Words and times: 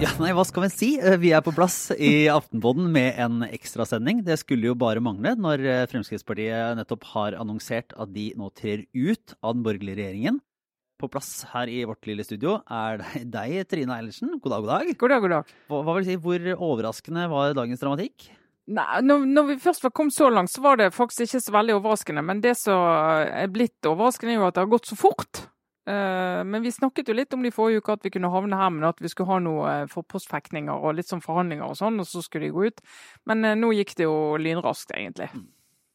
Ja, 0.00 0.10
nei, 0.18 0.32
hva 0.34 0.42
skal 0.48 0.64
vi 0.64 0.70
si? 0.72 0.88
Eh, 0.98 1.14
vi 1.22 1.30
er 1.30 1.44
på 1.46 1.52
plass 1.54 1.92
i 1.94 2.26
Aftenpodden 2.32 2.88
med 2.90 3.20
en 3.22 3.44
ekstrasending. 3.46 4.24
Det 4.26 4.34
skulle 4.40 4.72
jo 4.72 4.74
bare 4.74 4.98
mangle 5.04 5.36
når 5.38 5.62
eh, 5.62 5.84
Fremskrittspartiet 5.92 6.74
nettopp 6.80 7.06
har 7.12 7.38
annonsert 7.38 7.94
at 7.94 8.10
de 8.16 8.32
nå 8.34 8.50
trer 8.58 8.82
ut 8.98 9.36
av 9.38 9.54
den 9.54 9.62
borgerlige 9.62 10.00
regjeringen. 10.00 10.42
På 10.98 11.06
plass 11.14 11.30
her 11.52 11.70
i 11.70 11.84
vårt 11.86 12.10
lille 12.10 12.26
studio 12.26 12.58
er 12.66 12.98
det 12.98 13.28
deg, 13.30 13.60
Trine 13.70 13.94
Eilertsen. 14.00 14.40
God 14.42 14.56
dag, 14.56 14.66
god 14.66 14.74
dag. 14.74 14.92
God 15.04 15.14
dag, 15.14 15.22
god 15.28 15.36
dag. 15.36 15.56
Hva, 15.70 15.84
hva 15.86 15.98
vil 16.00 16.10
si, 16.10 16.18
Hvor 16.26 16.52
overraskende 16.58 17.30
var 17.30 17.54
dagens 17.62 17.86
dramatikk? 17.86 18.32
Nei, 18.70 19.00
når, 19.02 19.24
når 19.26 19.46
vi 19.48 19.56
først 19.62 19.86
kommet 19.96 20.14
så 20.14 20.28
langt, 20.30 20.52
så 20.52 20.62
var 20.62 20.76
det 20.78 20.92
faktisk 20.94 21.24
ikke 21.26 21.42
så 21.42 21.54
veldig 21.56 21.78
overraskende. 21.78 22.22
Men 22.22 22.42
det 22.44 22.54
som 22.60 22.84
er 23.24 23.48
blitt 23.50 23.88
overraskende, 23.88 24.36
er 24.36 24.38
jo 24.38 24.46
at 24.46 24.58
det 24.58 24.62
har 24.62 24.70
gått 24.70 24.90
så 24.90 24.98
fort. 24.98 25.46
Eh, 25.90 26.44
men 26.44 26.62
vi 26.62 26.72
snakket 26.72 27.08
jo 27.08 27.16
litt 27.16 27.34
om 27.34 27.42
det 27.42 27.50
i 27.50 27.54
forrige 27.54 27.80
uke, 27.82 27.96
at 27.96 28.04
vi 28.06 28.12
kunne 28.14 28.30
havne 28.30 28.58
her, 28.60 28.70
men 28.74 28.86
at 28.86 29.00
vi 29.02 29.10
skulle 29.10 29.32
ha 29.32 29.40
noe 29.42 29.70
eh, 29.72 29.86
for 29.90 30.06
postfekninger 30.06 30.70
og 30.70 30.98
litt 30.98 31.10
sånn 31.10 31.24
forhandlinger 31.24 31.66
og 31.66 31.78
sånn, 31.80 31.98
og 32.02 32.08
så 32.08 32.22
skulle 32.22 32.46
de 32.46 32.54
gå 32.54 32.68
ut. 32.70 32.84
Men 33.30 33.48
eh, 33.48 33.56
nå 33.58 33.72
gikk 33.74 33.96
det 33.98 34.06
jo 34.06 34.18
lynraskt, 34.40 34.94
egentlig. 34.94 35.30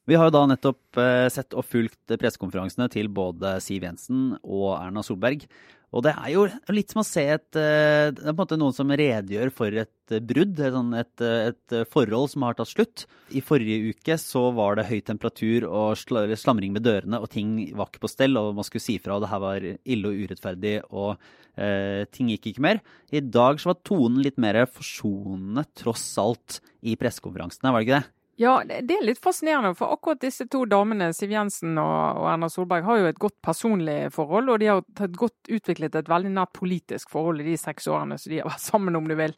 Vi 0.06 0.18
har 0.18 0.30
jo 0.30 0.36
da 0.36 0.44
nettopp 0.52 1.00
eh, 1.02 1.28
sett 1.34 1.56
og 1.58 1.66
fulgt 1.66 2.14
pressekonferansene 2.14 2.86
til 2.94 3.10
både 3.10 3.58
Siv 3.64 3.88
Jensen 3.88 4.36
og 4.44 4.76
Erna 4.78 5.02
Solberg. 5.06 5.48
Og 5.96 6.04
det 6.04 6.12
er 6.12 6.32
jo 6.34 6.44
litt 6.76 6.92
som 6.92 7.02
å 7.02 7.06
se 7.08 7.24
et 7.38 7.58
eh, 7.58 8.12
Det 8.12 8.26
er 8.26 8.34
på 8.34 8.34
en 8.34 8.42
måte 8.42 8.58
noen 8.60 8.76
som 8.76 8.92
redegjør 8.92 9.52
for 9.56 9.78
et 9.82 10.16
brudd, 10.28 10.60
sånn 10.60 10.92
et, 11.00 11.24
et 11.24 11.76
forhold 11.90 12.30
som 12.34 12.46
har 12.46 12.58
tatt 12.58 12.70
slutt. 12.70 13.06
I 13.34 13.42
forrige 13.42 13.96
uke 13.96 14.18
så 14.22 14.44
var 14.54 14.78
det 14.78 14.86
høy 14.92 15.00
temperatur 15.08 15.66
og 15.66 15.98
slamring 15.98 16.76
med 16.76 16.86
dørene, 16.86 17.18
og 17.18 17.32
ting 17.34 17.56
var 17.74 17.90
ikke 17.90 18.04
på 18.04 18.12
stell, 18.12 18.38
og 18.38 18.52
man 18.60 18.68
skulle 18.68 18.86
si 18.86 19.00
fra, 19.02 19.16
og 19.16 19.26
det 19.26 19.32
her 19.32 19.42
var 19.42 19.66
ille 19.66 20.12
og 20.12 20.22
urettferdig, 20.22 20.76
og 20.92 21.16
eh, 21.58 22.04
ting 22.14 22.30
gikk 22.36 22.52
ikke 22.52 22.68
mer. 22.68 22.84
I 23.10 23.24
dag 23.26 23.58
så 23.58 23.72
var 23.72 23.82
tonen 23.88 24.22
litt 24.22 24.38
mer 24.38 24.68
forsonende, 24.70 25.66
tross 25.80 26.06
alt, 26.22 26.60
i 26.86 26.94
pressekonferansene, 27.02 27.72
var 27.74 27.82
det 27.82 27.90
ikke 27.90 28.04
det? 28.04 28.15
Ja, 28.38 28.58
det 28.68 28.92
er 28.92 29.06
litt 29.08 29.22
fascinerende. 29.24 29.72
For 29.80 29.94
akkurat 29.96 30.20
disse 30.20 30.44
to 30.52 30.66
damene, 30.68 31.08
Siv 31.16 31.32
Jensen 31.32 31.78
og, 31.80 32.26
Erna 32.28 32.50
Solberg, 32.52 32.84
har 32.84 32.98
jo 33.00 33.08
et 33.08 33.22
godt 33.22 33.38
personlig 33.46 34.10
forhold. 34.12 34.52
Og 34.52 34.60
de 34.60 34.68
har 34.68 34.82
tatt 34.98 35.16
godt 35.16 35.52
utviklet 35.56 35.96
et 35.96 36.12
veldig 36.12 36.34
nært 36.36 36.52
politisk 36.58 37.14
forhold 37.14 37.40
i 37.40 37.48
de 37.48 37.56
seks 37.60 37.88
årene 37.88 38.18
så 38.20 38.34
de 38.34 38.42
har 38.42 38.50
vært 38.50 38.66
sammen, 38.66 38.98
om 39.00 39.08
du 39.08 39.16
vil. 39.16 39.38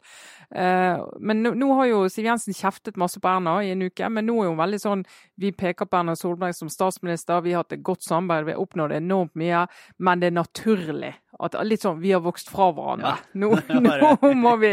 Eh, 0.50 1.04
men 1.22 1.46
nå, 1.46 1.68
har 1.78 1.90
jo 1.92 2.00
Siv 2.10 2.26
Jensen 2.26 2.58
kjeftet 2.58 2.98
masse 2.98 3.22
på 3.22 3.30
Erna 3.30 3.60
i 3.62 3.70
en 3.76 3.86
uke. 3.86 4.10
Men 4.10 4.26
nå 4.26 4.40
er 4.42 4.50
hun 4.50 4.58
veldig 4.58 4.82
sånn 4.82 5.06
Vi 5.38 5.54
peker 5.54 5.86
på 5.86 6.00
Erna 6.00 6.16
Solberg 6.18 6.58
som 6.58 6.72
statsminister, 6.72 7.44
vi 7.46 7.54
har 7.54 7.62
hatt 7.62 7.78
et 7.78 7.86
godt 7.86 8.02
samarbeid, 8.02 8.48
vi 8.48 8.56
har 8.56 8.66
oppnådd 8.66 8.98
enormt 8.98 9.38
mye. 9.38 9.62
Men 10.02 10.18
det 10.18 10.32
er 10.32 10.40
naturlig 10.40 11.14
at 11.38 11.54
litt 11.66 11.84
sånn 11.84 12.00
Vi 12.02 12.12
har 12.14 12.22
vokst 12.24 12.50
fra 12.50 12.70
hverandre. 12.74 13.14
Ja. 13.14 13.30
Nå, 13.38 13.52
nå, 14.22 14.32
må 14.38 14.54
vi, 14.60 14.72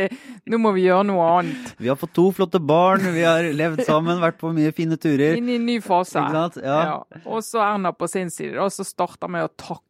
nå, 0.49 0.59
må 0.61 0.73
vi, 0.75 0.85
gjøre 0.87 1.07
noe 1.11 1.27
annet. 1.39 1.73
Vi 1.77 1.91
har 1.91 1.99
fått 1.99 2.15
to 2.17 2.27
flotte 2.35 2.61
barn, 2.61 3.05
vi 3.13 3.25
har 3.25 3.45
levd 3.53 3.83
sammen, 3.85 4.21
vært 4.23 4.39
på 4.41 4.51
mye 4.55 4.73
fine 4.75 4.97
turer. 5.01 5.37
Inn 5.37 5.51
i 5.51 5.59
en 5.59 5.67
ny 5.67 5.79
fase. 5.85 6.21
Ja. 6.21 6.47
Ja. 6.63 6.99
Og 7.23 7.43
så 7.45 7.61
Erna 7.65 7.93
på 7.93 8.09
sin 8.09 8.33
side, 8.33 8.55
da, 8.57 8.69
så 8.73 8.85
starter 8.87 9.31
med 9.31 9.47
å 9.47 9.53
takke 9.53 9.83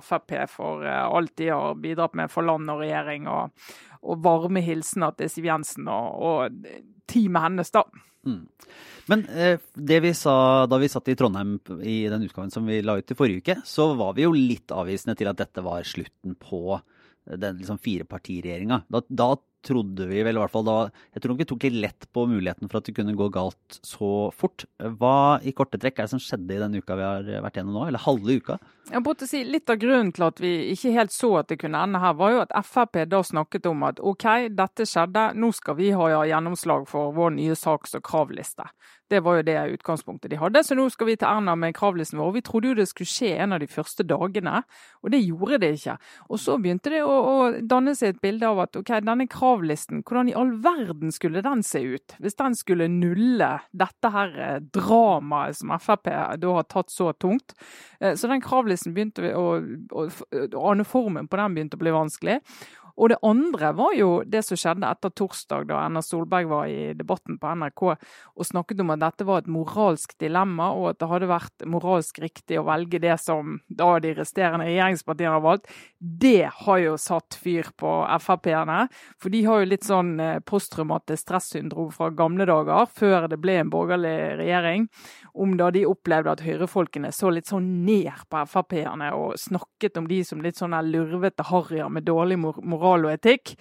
Frp 0.00 0.38
for 0.48 0.86
uh, 0.88 1.10
alt 1.12 1.34
de 1.36 1.50
har 1.52 1.74
bidratt 1.76 2.14
med 2.16 2.32
for 2.32 2.46
land 2.48 2.70
og 2.72 2.80
regjering, 2.80 3.26
og, 3.28 3.72
og 4.00 4.22
varme 4.24 4.62
hilsener 4.64 5.12
til 5.18 5.28
Siv 5.28 5.48
Jensen 5.50 5.88
og, 5.92 6.14
og 6.16 6.62
teamet 7.10 7.46
hennes, 7.48 7.74
da. 7.74 7.84
Mm. 8.26 8.44
Men 9.10 9.26
eh, 9.34 9.58
det 9.74 10.00
vi 10.04 10.14
sa 10.14 10.66
da 10.70 10.78
vi 10.78 10.90
satt 10.92 11.08
i 11.10 11.16
Trondheim 11.18 11.56
i 11.82 12.02
den 12.12 12.24
utgaven 12.28 12.52
som 12.54 12.66
vi 12.68 12.78
la 12.84 12.98
ut 13.00 13.10
i 13.10 13.18
forrige 13.18 13.42
uke, 13.42 13.58
så 13.66 13.90
var 13.98 14.14
vi 14.16 14.26
jo 14.26 14.34
litt 14.36 14.70
avvisende 14.74 15.16
til 15.18 15.30
at 15.30 15.40
dette 15.40 15.64
var 15.66 15.86
slutten 15.88 16.36
på 16.38 16.78
den 17.30 17.58
liksom 17.58 17.78
firepartiregjeringa. 17.82 18.84
Da, 18.90 19.02
da 19.08 19.32
trodde 19.66 20.06
vi 20.08 20.22
vel 20.24 20.38
i 20.38 20.40
hvert 20.40 20.52
fall 20.52 20.66
da 20.66 20.76
Jeg 21.14 21.22
tror 21.22 21.32
nok 21.32 21.42
vi 21.42 21.48
tok 21.50 21.66
litt 21.68 21.78
lett 21.84 22.06
på 22.14 22.24
muligheten 22.30 22.70
for 22.70 22.80
at 22.80 22.88
det 22.88 22.94
kunne 22.96 23.16
gå 23.18 23.28
galt 23.32 23.80
så 23.86 24.30
fort. 24.36 24.64
Hva 24.78 25.40
i 25.44 25.54
korte 25.56 25.80
trekk 25.80 25.98
er 25.98 26.08
det 26.08 26.14
som 26.14 26.22
skjedde 26.22 26.56
i 26.56 26.60
den 26.62 26.78
uka 26.80 26.96
vi 26.98 27.06
har 27.06 27.26
vært 27.44 27.60
gjennom 27.60 27.76
nå, 27.76 27.86
eller 27.88 28.04
halve 28.04 28.38
uka? 28.40 28.58
Jeg 28.90 29.04
måtte 29.06 29.28
si 29.30 29.42
Litt 29.50 29.70
av 29.70 29.80
grunnen 29.82 30.12
til 30.14 30.26
at 30.26 30.40
vi 30.42 30.52
ikke 30.72 30.94
helt 30.94 31.14
så 31.14 31.32
at 31.40 31.50
det 31.50 31.60
kunne 31.62 31.80
ende 31.82 32.00
her, 32.02 32.14
var 32.18 32.34
jo 32.34 32.42
at 32.44 32.54
Frp 32.66 33.02
da 33.10 33.22
snakket 33.26 33.66
om 33.70 33.84
at 33.88 34.00
OK, 34.02 34.26
dette 34.54 34.86
skjedde, 34.86 35.30
nå 35.38 35.50
skal 35.56 35.78
vi 35.78 35.90
ha 35.96 36.10
gjennomslag 36.28 36.86
for 36.90 37.14
vår 37.16 37.34
nye 37.38 37.56
saks- 37.58 37.96
og 37.98 38.04
kravliste. 38.06 38.66
Det 39.10 39.20
var 39.26 39.40
jo 39.40 39.46
det 39.46 39.56
utgangspunktet 39.74 40.30
de 40.30 40.38
hadde. 40.40 40.62
Så 40.64 40.76
nå 40.78 40.86
skal 40.92 41.10
vi 41.10 41.16
til 41.18 41.28
Erna 41.28 41.56
med 41.58 41.74
kravlisten 41.76 42.20
vår. 42.20 42.32
Vi 42.36 42.44
trodde 42.46 42.70
jo 42.70 42.78
det 42.78 42.88
skulle 42.90 43.10
skje 43.10 43.32
en 43.42 43.56
av 43.56 43.62
de 43.62 43.68
første 43.70 44.06
dagene, 44.06 44.62
og 45.02 45.12
det 45.14 45.22
gjorde 45.24 45.60
det 45.64 45.72
ikke. 45.78 45.96
Og 46.30 46.40
så 46.42 46.56
begynte 46.62 46.92
det 46.92 47.02
å, 47.02 47.10
å 47.10 47.36
danne 47.60 47.96
seg 47.98 48.14
et 48.14 48.22
bilde 48.22 48.48
av 48.48 48.62
at 48.66 48.78
OK, 48.78 48.92
denne 49.02 49.26
kravlisten, 49.30 50.04
hvordan 50.06 50.30
i 50.30 50.36
all 50.38 50.52
verden 50.62 51.14
skulle 51.14 51.42
den 51.44 51.64
se 51.66 51.82
ut? 51.82 52.16
Hvis 52.22 52.38
den 52.38 52.56
skulle 52.58 52.90
nulle 52.92 53.50
dette 53.70 54.12
her 54.14 54.36
eh, 54.38 54.58
dramaet 54.74 55.58
som 55.58 55.74
Frp 55.80 56.10
da 56.40 56.54
har 56.54 56.66
tatt 56.70 56.90
så 56.92 57.10
tungt. 57.12 57.54
Eh, 58.00 58.14
så 58.14 58.30
den 58.30 58.42
kravlisten 58.44 58.94
begynte 58.94 59.34
å, 59.36 59.46
å, 59.58 60.06
å 60.06 60.64
ane 60.70 60.86
formen 60.88 61.28
på 61.30 61.40
den 61.40 61.56
begynte 61.56 61.78
å 61.78 61.82
bli 61.82 61.94
vanskelig. 61.94 62.38
Og 62.96 63.12
det 63.12 63.18
andre 63.26 63.72
var 63.76 63.94
jo 63.96 64.10
det 64.26 64.42
som 64.46 64.58
skjedde 64.58 64.88
etter 64.88 65.12
torsdag, 65.16 65.68
da 65.70 65.80
Erna 65.84 66.02
Solberg 66.04 66.48
var 66.50 66.70
i 66.70 66.92
debatten 66.96 67.38
på 67.40 67.52
NRK 67.60 67.82
og 67.90 68.46
snakket 68.46 68.82
om 68.82 68.92
at 68.94 69.02
dette 69.02 69.26
var 69.28 69.42
et 69.42 69.50
moralsk 69.50 70.16
dilemma, 70.20 70.70
og 70.76 70.90
at 70.92 71.00
det 71.00 71.10
hadde 71.10 71.30
vært 71.30 71.66
moralsk 71.70 72.20
riktig 72.22 72.58
å 72.60 72.66
velge 72.68 73.00
det 73.02 73.16
som 73.22 73.58
da 73.68 73.92
de 74.02 74.14
resterende 74.18 74.66
regjeringspartiene 74.68 75.36
har 75.36 75.44
valgt. 75.44 75.70
Det 75.98 76.50
har 76.64 76.82
jo 76.82 76.96
satt 77.00 77.36
fyr 77.40 77.70
på 77.80 77.92
Frp-erne. 78.20 78.86
For 79.20 79.32
de 79.32 79.42
har 79.46 79.62
jo 79.62 79.70
litt 79.70 79.86
sånn 79.86 80.14
eh, 80.20 80.40
posttraumatisk 80.44 81.24
stressyndrom 81.26 81.90
fra 81.94 82.10
gamle 82.14 82.46
dager, 82.48 82.88
før 82.88 83.28
det 83.30 83.40
ble 83.42 83.58
en 83.60 83.72
borgerlig 83.72 84.16
regjering, 84.40 84.88
om 85.34 85.56
da 85.60 85.70
de 85.74 85.86
opplevde 85.88 86.32
at 86.32 86.44
høyrefolkene 86.44 87.12
så 87.14 87.32
litt 87.32 87.50
sånn 87.50 87.68
ned 87.86 88.26
på 88.30 88.44
Frp-erne 88.50 89.12
og 89.16 89.36
snakket 89.40 89.98
om 90.00 90.08
de 90.10 90.22
som 90.26 90.40
litt 90.42 90.58
sånn 90.60 90.76
lurvete 90.90 91.44
harryer 91.50 91.90
med 91.92 92.06
dårlig 92.08 92.38
moral 92.40 92.79
moral 92.80 93.08
og 93.08 93.14
etikk. 93.14 93.54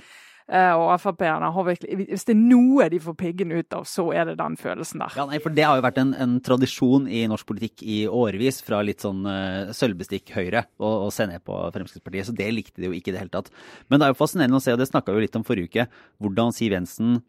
Eh, 0.50 0.72
og 0.74 0.96
Frp-erne 0.98 1.52
har 1.54 1.66
virkelig 1.68 2.08
Hvis 2.10 2.24
det 2.26 2.34
er 2.34 2.40
noe 2.42 2.88
de 2.90 2.98
får 3.04 3.16
piggen 3.20 3.52
ut 3.54 3.76
av, 3.78 3.84
så 3.86 4.08
er 4.18 4.32
det 4.32 4.40
den 4.40 4.56
følelsen 4.58 5.04
der. 5.04 5.14
Ja, 5.20 5.28
nei, 5.30 5.38
for 5.44 5.54
Det 5.54 5.66
har 5.68 5.78
jo 5.78 5.86
vært 5.86 6.00
en, 6.02 6.16
en 6.18 6.38
tradisjon 6.42 7.06
i 7.06 7.22
norsk 7.30 7.46
politikk 7.52 7.84
i 7.86 8.00
årevis, 8.10 8.64
fra 8.66 8.82
litt 8.86 9.06
sånn 9.06 9.22
uh, 9.30 9.70
sølvbestikk 9.76 10.34
høyre, 10.34 10.66
å 10.82 11.12
se 11.14 11.28
ned 11.30 11.46
på 11.46 11.60
Fremskrittspartiet. 11.76 12.32
Så 12.32 12.38
det 12.38 12.50
likte 12.56 12.82
de 12.82 12.90
jo 12.90 12.98
ikke 12.98 13.14
i 13.14 13.18
det 13.18 13.22
hele 13.22 13.36
tatt. 13.36 13.52
Men 13.90 14.02
det 14.02 14.08
er 14.08 14.16
jo 14.16 14.22
fascinerende 14.24 14.58
å 14.58 14.64
se, 14.64 14.74
og 14.74 14.82
det 14.82 14.90
snakka 14.90 15.14
vi 15.14 15.28
litt 15.28 15.38
om 15.38 15.46
forrige 15.46 15.70
uke, 15.70 15.86
hvordan 16.24 16.56
Siv 16.56 16.74
Jensen 16.74 17.20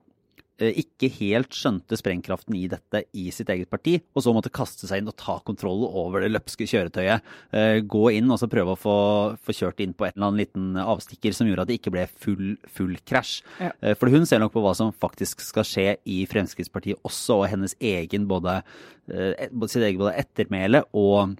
ikke 0.60 1.08
helt 1.16 1.54
skjønte 1.56 1.96
sprengkraften 1.96 2.56
i 2.58 2.66
dette 2.70 3.02
i 3.16 3.28
sitt 3.32 3.48
eget 3.52 3.70
parti, 3.72 3.96
og 4.14 4.24
så 4.24 4.34
måtte 4.36 4.52
kaste 4.52 4.88
seg 4.88 5.00
inn 5.00 5.10
og 5.10 5.16
ta 5.20 5.38
kontroll 5.46 5.86
over 5.88 6.24
det 6.24 6.32
løpske 6.34 6.68
kjøretøyet. 6.68 7.26
Eh, 7.56 7.78
gå 7.80 8.02
inn 8.18 8.30
og 8.30 8.40
så 8.42 8.48
prøve 8.50 8.74
å 8.74 8.80
få, 8.80 8.96
få 9.40 9.56
kjørt 9.56 9.80
inn 9.84 9.94
på 9.96 10.06
en 10.06 10.14
eller 10.14 10.28
annen 10.28 10.42
liten 10.42 10.80
avstikker 10.82 11.36
som 11.36 11.48
gjorde 11.48 11.64
at 11.64 11.72
det 11.72 11.78
ikke 11.80 11.94
ble 11.94 12.06
full, 12.12 12.54
full 12.68 12.96
krasj. 13.08 13.40
Ja. 13.62 13.72
Eh, 13.80 13.96
for 13.98 14.12
hun 14.12 14.28
ser 14.28 14.42
nok 14.42 14.54
på 14.56 14.64
hva 14.64 14.74
som 14.76 14.92
faktisk 14.92 15.44
skal 15.44 15.68
skje 15.68 15.86
i 16.04 16.22
Fremskrittspartiet 16.30 17.00
også, 17.08 17.40
og 17.40 17.48
hennes 17.52 17.76
egen 17.80 18.28
både, 18.30 18.60
sitt 19.08 19.82
eget 19.82 20.00
både 20.00 20.16
ettermæle 20.20 20.84
og, 20.98 21.36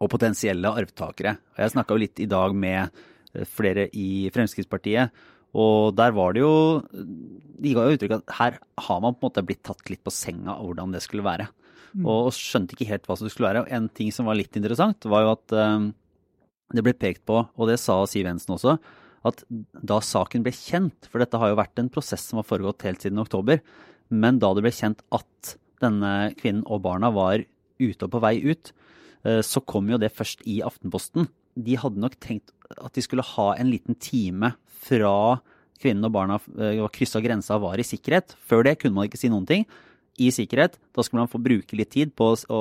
og 0.00 0.10
potensielle 0.10 0.74
arvtakere. 0.82 1.38
Jeg 1.60 1.76
snakka 1.76 1.94
jo 1.94 2.02
litt 2.02 2.22
i 2.22 2.30
dag 2.30 2.56
med 2.56 3.06
flere 3.46 3.86
i 3.94 4.26
Fremskrittspartiet 4.34 5.14
og 5.58 5.96
der 5.98 6.12
var 6.14 6.34
det 6.36 6.44
jo 6.44 6.82
De 7.60 7.72
ga 7.74 7.86
jo 7.86 7.96
uttrykk 7.96 8.12
at 8.20 8.34
her 8.38 8.58
har 8.86 9.00
man 9.02 9.16
på 9.16 9.24
en 9.24 9.30
måte 9.30 9.42
blitt 9.46 9.64
tatt 9.66 9.90
litt 9.90 10.02
på 10.06 10.12
senga 10.14 10.54
av 10.54 10.68
hvordan 10.68 10.94
det 10.94 11.02
skulle 11.04 11.26
være. 11.26 11.48
Mm. 11.92 12.06
Og 12.06 12.30
skjønte 12.36 12.76
ikke 12.76 12.88
helt 12.88 13.08
hva 13.08 13.16
som 13.18 13.28
skulle 13.28 13.50
være. 13.50 13.64
Og 13.64 13.74
en 13.74 13.88
ting 13.92 14.12
som 14.14 14.30
var 14.30 14.38
litt 14.38 14.56
interessant, 14.56 15.04
var 15.10 15.26
jo 15.26 15.32
at 15.34 15.56
um, 15.58 15.90
det 16.72 16.84
ble 16.86 16.94
pekt 16.96 17.24
på, 17.28 17.42
og 17.42 17.70
det 17.70 17.80
sa 17.82 17.98
Siv 18.08 18.28
Jensen 18.28 18.54
også, 18.54 18.76
at 19.26 19.42
da 19.50 19.98
saken 20.00 20.44
ble 20.46 20.54
kjent, 20.56 21.08
for 21.10 21.20
dette 21.20 21.36
har 21.40 21.52
jo 21.52 21.58
vært 21.58 21.82
en 21.82 21.90
prosess 21.92 22.22
som 22.30 22.40
har 22.40 22.48
foregått 22.48 22.86
helt 22.86 23.02
siden 23.04 23.20
oktober, 23.20 23.60
men 24.08 24.38
da 24.40 24.52
det 24.56 24.64
ble 24.64 24.72
kjent 24.72 25.02
at 25.12 25.56
denne 25.82 26.30
kvinnen 26.38 26.64
og 26.64 26.84
barna 26.86 27.10
var 27.12 27.42
ute 27.80 28.06
og 28.06 28.14
på 28.14 28.22
vei 28.22 28.36
ut, 28.46 28.72
uh, 29.26 29.42
så 29.44 29.60
kom 29.60 29.90
jo 29.90 30.00
det 30.00 30.14
først 30.14 30.46
i 30.48 30.60
Aftenposten. 30.64 31.28
De 31.58 31.78
hadde 31.78 32.02
nok 32.02 32.16
tenkt 32.22 32.52
at 32.78 32.94
de 32.94 33.02
skulle 33.04 33.26
ha 33.26 33.52
en 33.58 33.70
liten 33.70 33.96
time 33.98 34.52
fra 34.86 35.40
kvinnen 35.80 36.06
og 36.06 36.12
barna 36.14 36.36
kryssa 36.92 37.22
grensa 37.24 37.56
og 37.56 37.64
var 37.68 37.80
i 37.80 37.86
sikkerhet. 37.86 38.36
Før 38.46 38.66
det 38.66 38.78
kunne 38.80 38.98
man 38.98 39.08
ikke 39.08 39.20
si 39.20 39.30
noen 39.32 39.48
ting. 39.48 39.64
I 40.20 40.28
sikkerhet. 40.34 40.76
Da 40.92 41.02
skulle 41.02 41.24
man 41.24 41.32
få 41.32 41.40
bruke 41.40 41.76
litt 41.78 41.92
tid 41.94 42.12
på 42.18 42.34
å, 42.36 42.60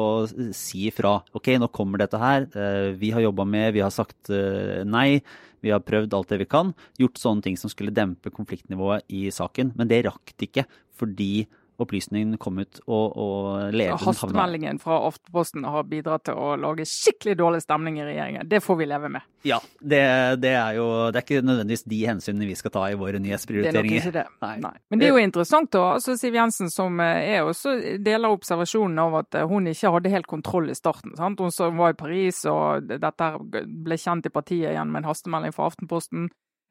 si 0.55 0.85
ifra. 0.87 1.17
Ok, 1.35 1.51
nå 1.59 1.67
kommer 1.75 1.99
dette 1.99 2.19
her. 2.21 2.47
Uh, 2.53 2.95
vi 2.95 3.11
har 3.11 3.25
jobba 3.25 3.43
med, 3.43 3.73
vi 3.75 3.83
har 3.83 3.91
sagt 3.91 4.31
uh, 4.31 4.79
nei. 4.87 5.19
Vi 5.59 5.73
har 5.73 5.83
prøvd 5.83 6.15
alt 6.15 6.31
det 6.31 6.39
vi 6.45 6.47
kan. 6.47 6.71
Gjort 7.01 7.19
sånne 7.19 7.43
ting 7.43 7.57
som 7.59 7.71
skulle 7.71 7.91
dempe 7.91 8.31
konfliktnivået 8.31 9.03
i 9.11 9.27
saken. 9.35 9.73
Men 9.75 9.91
det 9.91 10.05
rakk 10.07 10.31
de 10.37 10.47
ikke 10.47 10.69
fordi 10.99 11.49
opplysningen 11.83 12.37
kom 12.41 12.59
ut 12.61 12.81
og, 12.85 13.15
og 13.15 13.73
ledelsen 13.73 14.05
havna 14.05 14.13
Hastemeldingen 14.13 14.79
fra 14.81 14.99
Aftenposten 15.07 15.67
har 15.67 15.85
bidratt 15.89 16.25
til 16.29 16.39
å 16.39 16.55
lage 16.59 16.87
skikkelig 16.89 17.37
dårlig 17.39 17.61
stemning 17.63 17.99
i 17.99 18.07
regjeringen. 18.07 18.49
Det 18.49 18.61
får 18.63 18.79
vi 18.81 18.87
leve 18.89 19.11
med. 19.13 19.27
Ja, 19.47 19.61
det, 19.79 20.01
det 20.43 20.51
er 20.59 20.75
jo 20.75 20.87
Det 21.13 21.21
er 21.21 21.23
ikke 21.23 21.45
nødvendigvis 21.47 21.85
de 21.87 21.99
hensynene 22.09 22.49
vi 22.49 22.57
skal 22.59 22.73
ta 22.75 22.83
i 22.91 22.97
våre 22.99 23.21
nyhetsprioriteringer. 23.23 23.71
Det 23.71 23.79
er 23.79 23.87
nok 23.87 24.01
ikke 24.01 24.17
det. 24.17 24.25
Nei. 24.43 24.55
Nei. 24.65 24.73
Men 24.89 24.99
det 24.99 25.07
er 25.07 25.15
jo 25.15 25.23
interessant 25.23 25.71
da, 25.75 25.85
altså 25.95 26.17
Siv 26.19 26.35
Jensen 26.35 26.73
som 26.73 26.99
eh, 27.03 27.35
er 27.37 27.47
også 27.47 27.77
deler 28.03 28.35
observasjonen 28.35 28.99
av 29.05 29.21
at 29.21 29.39
eh, 29.39 29.47
hun 29.47 29.69
ikke 29.71 29.93
hadde 29.95 30.13
helt 30.13 30.29
kontroll 30.29 30.69
i 30.73 30.77
starten. 30.77 31.15
Sant? 31.19 31.39
Hun 31.39 31.55
som 31.55 31.79
var 31.79 31.95
i 31.95 31.99
Paris, 31.99 32.43
og 32.49 32.91
dette 32.91 33.31
ble 33.47 33.99
kjent 33.99 34.27
i 34.27 34.33
partiet 34.33 34.73
igjen 34.73 34.91
med 34.91 35.03
en 35.03 35.11
hastemelding 35.13 35.55
fra 35.55 35.69
Aftenposten. 35.71 36.27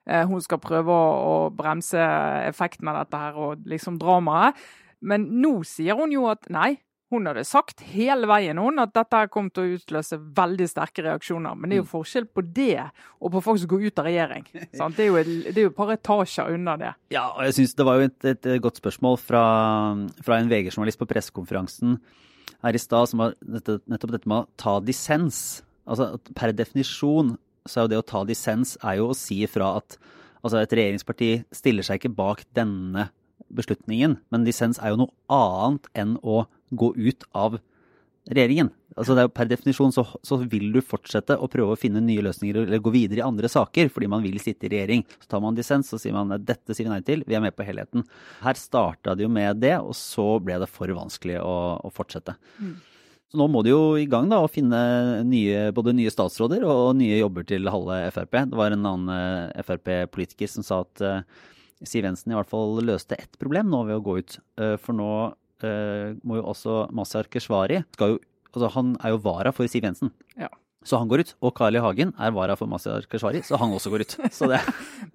Eh, 0.09 0.25
hun 0.29 0.41
skal 0.45 0.61
prøve 0.63 0.93
å 0.93 1.33
bremse 1.55 2.01
effekten 2.49 2.89
av 2.89 3.03
dette 3.03 3.21
her 3.21 3.41
og 3.41 3.65
liksom 3.69 3.99
dramaet. 4.01 4.57
Men 5.01 5.29
nå 5.43 5.61
sier 5.69 5.99
hun 5.99 6.13
jo 6.15 6.27
at 6.31 6.49
nei, 6.53 6.77
hun 7.09 7.25
hadde 7.25 7.45
sagt 7.49 7.81
hele 7.95 8.29
veien 8.29 8.59
hun 8.61 8.83
at 8.83 8.93
dette 8.93 9.23
kom 9.33 9.49
til 9.53 9.65
å 9.65 9.77
utløse 9.79 10.19
veldig 10.37 10.67
sterke 10.69 11.05
reaksjoner. 11.07 11.57
Men 11.57 11.71
det 11.71 11.79
er 11.79 11.81
jo 11.81 11.87
mm. 11.87 11.93
forskjell 11.95 12.27
på 12.37 12.45
det 12.45 12.83
og 12.85 13.33
på 13.33 13.43
folk 13.47 13.63
som 13.63 13.71
går 13.71 13.87
ut 13.87 14.03
av 14.03 14.09
regjering. 14.11 14.45
Sant? 14.77 14.99
Det 14.99 15.07
er 15.07 15.09
jo 15.09 15.23
det 15.23 15.55
er 15.55 15.65
jo 15.65 15.73
et 15.73 15.79
par 15.79 15.95
etasjer 15.95 16.53
unna 16.53 16.77
det. 16.81 16.93
Ja, 17.15 17.31
og 17.31 17.47
jeg 17.49 17.57
synes 17.61 17.75
det 17.79 17.89
var 17.89 18.01
jo 18.01 18.11
et, 18.11 18.29
et 18.29 18.51
godt 18.65 18.83
spørsmål 18.83 19.17
fra, 19.23 19.45
fra 20.27 20.41
en 20.41 20.53
VG-journalist 20.53 21.01
på 21.01 21.09
pressekonferansen 21.09 21.97
her 22.67 22.77
i 22.77 22.83
stad, 22.83 23.09
som 23.09 23.23
var 23.23 23.37
nettopp 23.47 24.13
dette 24.13 24.29
med 24.29 24.43
å 24.43 24.61
ta 24.61 24.77
dissens. 24.85 25.63
Altså 25.89 26.17
per 26.37 26.53
definisjon 26.57 27.37
så 27.69 27.81
er 27.81 27.87
jo 27.87 27.93
det 27.95 28.03
å 28.03 28.09
ta 28.09 28.25
dissens 28.29 28.77
er 28.83 28.99
jo 29.01 29.11
å 29.13 29.17
si 29.17 29.41
fra 29.49 29.79
at 29.81 29.97
altså 30.43 30.61
et 30.61 30.75
regjeringsparti 30.77 31.31
stiller 31.57 31.87
seg 31.87 32.01
ikke 32.01 32.17
bak 32.17 32.45
denne 32.57 33.09
beslutningen, 33.55 34.19
men 34.33 34.47
dissens 34.47 34.81
er 34.83 34.95
jo 34.95 35.05
noe 35.05 35.15
annet 35.33 35.89
enn 35.99 36.17
å 36.23 36.45
gå 36.71 36.93
ut 36.97 37.25
av 37.37 37.59
regjeringen. 38.29 38.71
Altså 38.99 39.15
det 39.15 39.23
er 39.23 39.29
jo 39.29 39.35
Per 39.37 39.49
definisjon 39.49 39.95
så, 39.95 40.03
så, 40.27 40.41
vil 40.51 40.73
du 40.75 40.81
fortsette 40.85 41.37
å 41.39 41.49
prøve 41.51 41.75
å 41.75 41.79
finne 41.79 42.03
nye 42.03 42.25
løsninger 42.25 42.65
eller 42.65 42.83
gå 42.83 42.93
videre 42.93 43.23
i 43.23 43.27
andre 43.27 43.51
saker 43.51 43.93
fordi 43.95 44.11
man 44.11 44.25
vil 44.25 44.41
sitte 44.43 44.67
i 44.67 44.73
regjering. 44.75 45.05
Så 45.23 45.31
tar 45.31 45.43
man 45.45 45.57
dissens 45.57 45.93
og 45.95 46.03
sier 46.03 46.17
man 46.17 46.35
at 46.35 46.45
dette 46.47 46.75
sier 46.75 46.89
vi 46.89 46.93
nei 46.93 47.05
til, 47.07 47.23
vi 47.29 47.39
er 47.39 47.45
med 47.45 47.57
på 47.57 47.67
helheten. 47.67 48.05
Her 48.43 48.59
starta 48.59 49.15
det 49.17 49.27
jo 49.27 49.33
med 49.33 49.63
det, 49.63 49.77
og 49.79 49.95
så 49.97 50.27
ble 50.43 50.59
det 50.61 50.71
for 50.73 50.91
vanskelig 50.99 51.39
å, 51.41 51.57
å 51.79 51.93
fortsette. 51.95 52.35
Mm. 52.59 52.77
Så 53.29 53.37
nå 53.37 53.45
må 53.53 53.61
de 53.61 53.75
jo 53.75 53.83
i 54.01 54.07
gang 54.09 54.31
da, 54.31 54.41
å 54.41 54.49
finne 54.49 54.81
nye, 55.29 55.69
både 55.77 55.93
nye 55.97 56.13
statsråder 56.13 56.65
og 56.65 56.97
nye 56.97 57.21
jobber 57.21 57.45
til 57.49 57.69
halve 57.69 58.01
Frp. 58.15 58.39
Det 58.49 58.57
var 58.57 58.73
en 58.73 58.89
annen 58.89 59.13
eh, 59.13 59.65
Frp-politiker 59.67 60.49
som 60.49 60.65
sa 60.65 60.81
at 60.87 61.03
uh, 61.05 61.45
Siv 61.87 62.07
Jensen 62.07 62.33
i 62.33 62.39
hvert 62.39 62.51
fall 62.51 62.81
løste 62.83 63.19
ett 63.19 63.39
problem 63.41 63.71
nå 63.71 63.85
ved 63.89 63.99
å 63.99 64.05
gå 64.05 64.19
ut. 64.23 64.39
Eh, 64.59 64.77
for 64.83 64.97
nå 64.99 65.11
uh, 65.31 66.17
må 66.27 66.39
jo 66.41 66.47
også 66.51 66.87
Mazyar 66.95 67.29
Keshvari 67.31 67.83
altså 67.99 68.71
Han 68.75 68.95
er 69.05 69.13
jo 69.13 69.21
vara 69.23 69.53
for 69.55 69.69
Siv 69.71 69.85
Jensen. 69.87 70.11
Ja. 70.39 70.51
Så 70.87 70.97
han 70.97 71.11
går 71.11 71.25
ut. 71.27 71.35
Og 71.45 71.53
Carl 71.59 71.77
I. 71.77 71.83
Hagen 71.83 72.15
er 72.17 72.35
vara 72.35 72.57
for 72.57 72.71
Mazyar 72.71 73.05
Keshvari, 73.11 73.43
så 73.45 73.59
han 73.61 73.75
også 73.75 73.93
går 73.93 74.07
ut. 74.07 74.17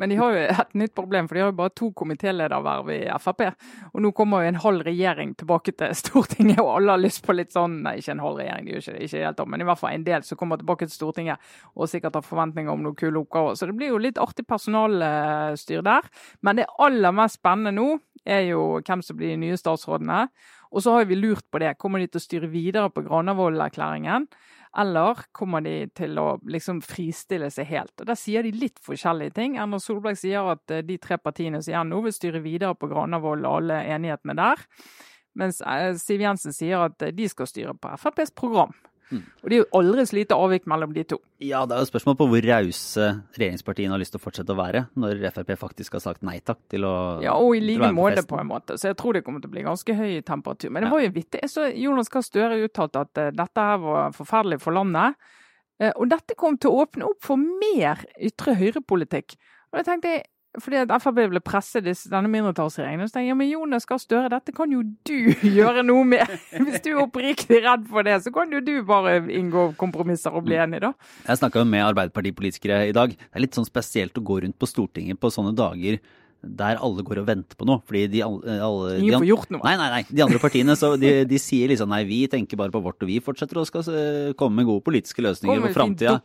Men 0.04 0.10
de 0.12 0.16
har 0.20 0.34
jo 0.36 0.40
et 0.52 0.74
nytt 0.76 0.92
problem, 0.96 1.30
for 1.30 1.38
de 1.38 1.42
har 1.46 1.52
jo 1.54 1.56
bare 1.56 1.72
to 1.80 1.88
komitélederverv 1.96 2.90
i 2.92 2.98
Frp. 3.24 3.46
Og 3.94 4.02
nå 4.04 4.10
kommer 4.12 4.44
jo 4.44 4.50
en 4.52 4.58
halv 4.60 4.84
regjering 4.84 5.32
tilbake 5.40 5.72
til 5.80 5.94
Stortinget, 5.96 6.60
og 6.60 6.74
alle 6.74 6.98
har 6.98 7.00
lyst 7.00 7.22
på 7.24 7.32
litt 7.38 7.56
sånn 7.56 7.78
Nei, 7.86 7.94
ikke 8.02 8.18
en 8.18 8.24
halv 8.26 8.42
regjering, 8.42 8.68
de 8.68 8.74
gjør 8.74 8.84
ikke, 8.84 9.06
ikke 9.08 9.22
helt 9.24 9.44
men 9.54 9.64
i 9.64 9.68
hvert 9.70 9.80
fall 9.80 9.96
en 9.96 10.04
del 10.04 10.26
som 10.28 10.40
kommer 10.40 10.60
tilbake 10.60 10.90
til 10.90 10.96
Stortinget 10.98 11.54
og 11.72 11.88
sikkert 11.88 12.18
har 12.20 12.26
forventninger 12.28 12.74
om 12.74 12.84
noen 12.84 12.98
kule 13.00 13.22
oppgaver. 13.22 13.56
Så 13.56 13.70
det 13.70 13.78
blir 13.80 13.94
jo 13.94 14.02
litt 14.04 14.20
artig 14.20 14.44
personalstyr 14.50 15.88
der. 15.88 16.12
Men 16.44 16.60
det 16.60 16.68
aller 16.84 17.16
mest 17.16 17.40
spennende 17.40 17.72
nå 17.80 17.88
er 18.28 18.44
jo 18.50 18.82
hvem 18.84 19.04
som 19.08 19.20
blir 19.20 19.34
de 19.34 19.40
nye 19.40 19.60
statsrådene. 19.60 20.26
Og 20.74 20.81
så 20.81 20.96
har 20.96 21.06
vi 21.06 21.16
lurt 21.20 21.46
på 21.54 21.62
det. 21.62 21.75
Kommer 21.78 22.02
de 22.02 22.10
til 22.10 22.20
å 22.20 22.24
styre 22.24 22.50
videre 22.50 22.90
på 22.90 23.04
Granavolden-erklæringen? 23.06 24.25
Eller 24.81 25.20
kommer 25.38 25.62
de 25.62 25.75
til 25.94 26.18
å 26.18 26.40
liksom 26.50 26.80
fristille 26.81 27.52
seg 27.54 27.70
helt? 27.70 27.94
Og 28.02 28.08
Der 28.10 28.18
sier 28.18 28.46
de 28.46 28.56
litt 28.58 28.81
forskjellige 28.81 29.36
ting. 29.38 29.58
Erna 29.62 29.78
Solberg 29.81 30.18
sier 30.18 30.50
at 30.56 30.74
eh, 30.74 30.81
de 30.86 30.98
tre 31.02 31.20
partiene 31.22 31.62
som 31.62 31.75
igjen 31.75 31.94
nå 31.94 32.02
vil 32.08 32.16
styre 32.16 32.42
videre 32.42 32.74
på 32.74 32.90
Granavolden 32.90 33.46
og 33.46 33.60
alle 33.60 33.84
enighetene 33.94 34.38
der. 34.40 34.66
Mens 35.38 35.62
eh, 35.62 35.92
Siv 36.02 36.25
Jensen 36.25 36.58
sier 36.58 36.88
at 36.88 37.06
eh, 37.06 37.14
de 37.14 37.30
skal 37.30 37.50
styre 37.50 37.78
på 37.78 37.94
FrPs 38.02 38.34
program. 38.34 38.74
Mm. 39.13 39.21
Og 39.44 39.50
Det 39.50 39.56
er 39.56 39.62
jo 39.62 39.68
aldri 39.80 40.06
så 40.10 40.18
lite 40.18 40.38
avvik 40.39 40.65
mellom 40.69 40.94
de 40.95 41.04
to. 41.13 41.19
Ja, 41.44 41.63
Det 41.69 41.75
er 41.75 41.83
jo 41.83 41.89
spørsmål 41.92 42.18
på 42.19 42.27
hvor 42.31 42.48
rause 42.48 43.10
regjeringspartiene 43.38 43.94
har 43.94 44.01
lyst 44.01 44.15
til 44.15 44.21
å 44.21 44.24
fortsette 44.24 44.56
å 44.56 44.60
være, 44.60 44.86
når 45.00 45.21
Frp 45.36 45.54
faktisk 45.60 45.98
har 45.98 46.04
sagt 46.06 46.25
nei 46.25 46.39
takk 46.39 46.60
til 46.74 46.88
å 46.88 46.95
Ja, 47.24 47.36
og 47.38 47.56
i 47.57 47.62
like 47.63 47.92
måte, 47.95 48.25
på 48.27 48.39
en 48.39 48.50
måte. 48.50 48.77
Så 48.80 48.92
jeg 48.92 49.00
tror 49.00 49.13
det 49.13 49.24
kommer 49.27 49.44
til 49.44 49.51
å 49.51 49.56
bli 49.56 49.65
ganske 49.68 49.98
høy 50.00 50.21
temperatur. 50.25 50.74
Men 50.74 50.83
det 50.83 50.89
ja. 50.89 50.95
var 50.95 51.06
jo 51.06 51.13
vittig. 51.19 51.45
Så 51.51 51.69
Jonas 51.69 52.10
Gahr 52.10 52.25
Støre 52.25 52.60
uttalte 52.65 53.06
at 53.06 53.21
uh, 53.21 53.31
dette 53.36 53.69
her 53.69 53.81
var 53.83 54.18
forferdelig 54.18 54.62
for 54.63 54.75
landet. 54.75 55.19
Uh, 55.81 55.92
og 55.94 56.07
dette 56.12 56.38
kom 56.39 56.57
til 56.57 56.74
å 56.74 56.86
åpne 56.86 57.09
opp 57.09 57.21
for 57.25 57.38
mer 57.38 58.06
ytre 58.18 58.56
høyrepolitikk. 58.59 59.38
Og 59.74 59.81
jeg 59.81 59.89
tenkte, 59.89 60.18
fordi 60.62 60.78
at 60.84 60.92
Frp 61.02 61.18
ville 61.18 61.42
presset 61.42 61.88
i 61.90 61.94
denne 62.12 62.30
mindretallsregjeringen. 62.30 63.10
Så 63.10 63.16
tenkte 63.16 63.26
jeg 63.26 63.32
ja, 63.32 63.38
men 63.40 63.50
Jonas 63.50 63.88
Gahr 63.90 64.02
Støre, 64.02 64.30
dette 64.34 64.54
kan 64.56 64.74
jo 64.74 64.84
du 65.08 65.34
gjøre 65.58 65.86
noe 65.86 66.06
med. 66.06 66.34
Hvis 66.54 66.84
du 66.86 66.92
er 66.94 67.04
oppriktig 67.06 67.64
redd 67.66 67.88
for 67.90 68.06
det, 68.06 68.20
så 68.26 68.34
kan 68.36 68.54
jo 68.54 68.62
du 68.64 68.76
bare 68.88 69.18
inngå 69.34 69.72
kompromisser 69.82 70.36
og 70.36 70.46
bli 70.48 70.60
enig, 70.62 70.84
da. 70.84 70.94
Jeg 71.26 71.42
snakka 71.42 71.66
med 71.66 71.88
Arbeiderpartipolitikere 71.90 72.84
i 72.92 72.96
dag. 72.96 73.16
Det 73.18 73.34
er 73.34 73.46
litt 73.48 73.58
sånn 73.58 73.70
spesielt 73.70 74.18
å 74.20 74.26
gå 74.26 74.44
rundt 74.46 74.60
på 74.62 74.70
Stortinget 74.70 75.22
på 75.22 75.34
sånne 75.34 75.56
dager 75.58 75.98
der 76.44 76.80
alle 76.84 77.06
går 77.07 77.22
og 77.22 77.28
venter 77.30 77.56
på 77.60 77.68
noe. 77.68 77.80
fordi 77.88 78.04
de 78.12 78.24
alle, 78.25 78.98
Ingen 79.00 79.22
får 79.22 79.30
gjort 79.30 79.54
noe. 79.56 79.63
Nei, 79.63 79.75
nei, 79.80 79.90
nei. 79.94 80.01
De 80.10 80.25
andre 80.25 80.42
partiene 80.44 80.75
så 80.80 80.94
de, 81.00 81.13
de 81.30 81.40
sier 81.42 81.72
liksom 81.72 81.92
nei, 81.94 82.04
vi 82.10 82.19
tenker 82.31 82.60
bare 82.60 82.74
på 82.74 82.81
vårt, 82.84 83.00
og 83.01 83.10
vi 83.10 83.22
fortsetter 83.24 83.62
å 83.62 83.66
skal 83.68 83.88
komme 84.40 84.62
med 84.62 84.68
gode 84.68 84.84
politiske 84.86 85.24
løsninger 85.24 85.63
for 85.69 85.78
framtida. 85.80 86.18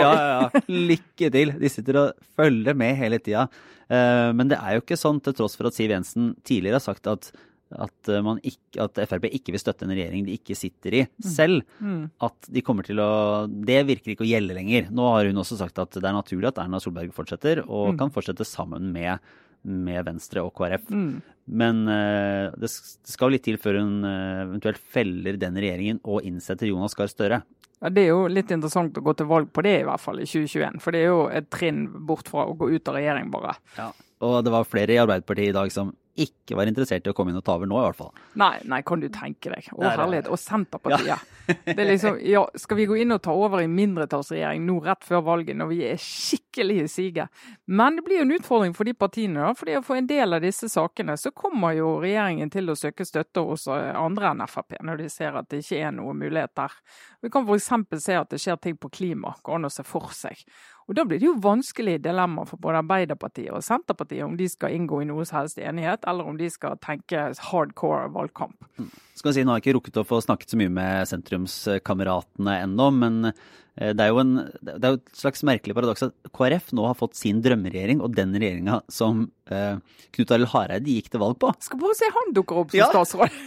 Ja, 0.00 0.14
ja, 0.16 0.40
ja. 0.48 0.64
Lykke 0.92 1.32
til. 1.36 1.54
De 1.60 1.72
sitter 1.72 2.00
og 2.00 2.26
følger 2.38 2.78
med 2.78 2.96
hele 3.00 3.20
tida. 3.22 3.48
Eh, 3.92 4.30
men 4.36 4.48
det 4.50 4.58
er 4.60 4.76
jo 4.78 4.84
ikke 4.84 5.00
sånn, 5.00 5.20
til 5.22 5.36
tross 5.36 5.58
for 5.58 5.68
at 5.68 5.76
Siv 5.76 5.92
Jensen 5.92 6.32
tidligere 6.46 6.80
har 6.80 6.86
sagt 6.86 7.08
at 7.10 7.32
at, 7.80 8.10
ikke, 8.42 8.84
at, 8.84 9.00
Frp 9.10 9.28
ikke 9.30 9.54
vil 9.54 9.62
støtte 9.62 9.86
en 9.86 9.94
regjering 9.94 10.26
de 10.26 10.36
ikke 10.38 10.56
sitter 10.58 10.98
i 10.98 11.04
mm. 11.06 11.28
selv. 11.28 11.62
Mm. 11.78 12.02
At 12.28 12.50
de 12.52 12.64
kommer 12.64 12.86
til 12.86 13.00
å 13.02 13.12
Det 13.48 13.80
virker 13.88 14.14
ikke 14.14 14.26
å 14.26 14.30
gjelde 14.32 14.56
lenger. 14.58 14.90
Nå 14.92 15.06
har 15.14 15.30
hun 15.30 15.42
også 15.42 15.60
sagt 15.60 15.80
at 15.82 15.96
det 15.96 16.04
er 16.04 16.16
naturlig 16.16 16.50
at 16.52 16.60
Erna 16.64 16.82
Solberg 16.82 17.14
fortsetter, 17.16 17.64
og 17.68 17.94
mm. 17.94 18.02
kan 18.02 18.14
fortsette 18.14 18.48
sammen 18.48 18.92
med 18.94 19.22
med 19.62 20.02
Venstre 20.06 20.42
og 20.42 20.52
KrF. 20.58 20.88
Mm. 20.90 21.20
Men 21.58 21.82
uh, 21.86 22.50
det 22.58 22.70
skal 22.70 23.34
litt 23.34 23.44
til 23.46 23.58
før 23.62 23.80
hun 23.80 24.06
uh, 24.06 24.44
eventuelt 24.44 24.80
feller 24.94 25.38
den 25.40 25.58
regjeringen 25.58 26.00
og 26.02 26.26
innsetter 26.26 26.70
Jonas 26.70 26.96
Gahr 26.98 27.10
Støre. 27.10 27.42
Ja, 27.82 27.90
Det 27.90 28.04
er 28.04 28.12
jo 28.12 28.28
litt 28.30 28.50
interessant 28.54 28.98
å 28.98 29.02
gå 29.02 29.14
til 29.18 29.26
valg 29.30 29.50
på 29.54 29.64
det, 29.66 29.80
i 29.80 29.86
hvert 29.86 30.02
fall 30.02 30.22
i 30.22 30.28
2021. 30.28 30.78
For 30.82 30.94
det 30.94 31.02
er 31.02 31.10
jo 31.10 31.24
et 31.34 31.48
trinn 31.50 31.84
bort 32.06 32.30
fra 32.30 32.46
å 32.46 32.54
gå 32.58 32.70
ut 32.70 32.90
av 32.90 32.98
regjering, 32.98 33.30
bare. 33.32 33.56
Ja, 33.78 33.90
Og 34.22 34.44
det 34.46 34.52
var 34.54 34.68
flere 34.70 34.94
i 34.94 35.00
Arbeiderpartiet 35.02 35.50
i 35.50 35.56
dag 35.56 35.72
som 35.74 35.90
ikke 36.12 36.56
var 36.58 36.68
interessert 36.68 37.06
i 37.06 37.10
å 37.12 37.14
komme 37.16 37.32
inn 37.32 37.38
og 37.40 37.44
ta 37.46 37.54
over 37.56 37.68
nå, 37.68 37.78
i 37.80 37.84
hvert 37.86 37.96
fall. 37.96 38.10
Nei, 38.40 38.58
nei, 38.68 38.82
kan 38.84 39.00
du 39.00 39.06
tenke 39.12 39.48
deg. 39.48 39.70
Å 39.72 39.84
herlighet. 39.86 40.28
Og 40.28 40.40
Senterpartiet. 40.40 41.06
Ja. 41.08 41.16
det 41.64 41.76
er 41.78 41.88
liksom, 41.88 42.18
ja, 42.28 42.42
skal 42.60 42.78
vi 42.78 42.86
gå 42.90 42.98
inn 43.00 43.14
og 43.16 43.22
ta 43.24 43.32
over 43.32 43.62
i 43.64 43.70
mindretallsregjering 43.72 44.66
nå 44.66 44.76
rett 44.84 45.06
før 45.08 45.24
valget, 45.30 45.56
når 45.56 45.70
vi 45.70 45.78
er 45.88 46.02
skikkelig 46.02 46.76
i 46.82 46.90
siget? 46.92 47.44
Men 47.64 47.96
det 47.96 48.04
blir 48.06 48.20
jo 48.20 48.26
en 48.26 48.36
utfordring 48.36 48.76
for 48.76 48.88
de 48.88 48.94
partiene. 48.98 49.40
da, 49.40 49.54
fordi 49.56 49.78
For 49.86 50.02
en 50.02 50.10
del 50.10 50.36
av 50.36 50.44
disse 50.44 50.68
sakene 50.68 51.16
så 51.16 51.32
kommer 51.32 51.72
jo 51.78 51.94
regjeringen 52.04 52.52
til 52.52 52.68
å 52.68 52.76
søke 52.76 53.08
støtte 53.08 53.46
hos 53.48 53.64
andre 53.72 54.34
enn 54.34 54.44
Frp, 54.52 54.76
når 54.84 55.04
de 55.04 55.08
ser 55.12 55.40
at 55.40 55.48
det 55.48 55.62
ikke 55.64 55.80
er 55.80 55.96
noen 55.96 56.20
mulighet 56.20 56.52
der. 56.60 56.76
Vi 57.24 57.32
kan 57.32 57.48
f.eks. 57.48 57.72
se 58.04 58.20
at 58.20 58.30
det 58.30 58.42
skjer 58.42 58.60
ting 58.60 58.76
på 58.76 58.92
klima, 58.92 59.32
går 59.42 59.62
an 59.62 59.70
å 59.70 59.72
se 59.72 59.86
for 59.86 60.12
seg. 60.12 60.44
Og 60.88 60.96
Da 60.98 61.04
blir 61.06 61.20
det 61.20 61.28
jo 61.28 61.38
vanskelig 61.42 61.98
dilemma 62.02 62.44
for 62.48 62.60
både 62.62 62.80
Arbeiderpartiet 62.82 63.52
og 63.54 63.62
Senterpartiet 63.64 64.24
om 64.26 64.34
de 64.38 64.48
skal 64.50 64.74
inngå 64.74 65.02
i 65.02 65.08
noe 65.08 65.24
som 65.28 65.40
helst 65.40 65.60
enighet, 65.62 66.04
eller 66.08 66.28
om 66.28 66.38
de 66.38 66.48
skal 66.50 66.78
tenke 66.82 67.28
hardcore 67.50 68.10
valgkamp. 68.14 68.56
Mm. 68.80 68.90
Skal 69.18 69.36
si, 69.36 69.44
Nå 69.44 69.54
har 69.54 69.60
jeg 69.60 69.66
ikke 69.66 69.76
rukket 69.78 70.00
å 70.02 70.06
få 70.08 70.20
snakket 70.24 70.52
så 70.54 70.58
mye 70.58 70.72
med 70.72 71.08
sentrumskameratene 71.10 72.56
ennå, 72.64 72.88
men 72.98 73.30
eh, 73.30 73.92
det 73.94 74.08
er, 74.08 74.18
en, 74.24 74.34
det 74.58 74.74
er, 74.74 74.96
jo 74.96 75.00
et 75.00 75.14
slags 75.22 75.44
merkelig 75.46 75.76
paradoks 75.78 76.08
at 76.08 76.32
KrF 76.34 76.72
nå 76.76 76.88
har 76.88 76.98
fått 76.98 77.18
sin 77.20 77.42
drømmeregjering, 77.44 78.02
og 78.02 78.16
den 78.18 78.34
regjeringa 78.34 78.82
som 78.92 79.28
eh, 79.52 79.78
Knut 80.16 80.34
Arild 80.34 80.50
Hareide 80.54 80.98
gikk 80.98 81.12
til 81.12 81.22
valg 81.22 81.38
på. 81.42 81.54
Skal 81.62 81.82
bare 81.82 81.98
se 81.98 82.10
han 82.12 82.34
dukker 82.34 82.64
opp 82.64 82.74
som 82.74 82.82
ja. 82.82 82.90
statsråd. 82.90 83.40